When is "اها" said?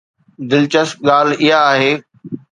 1.45-1.59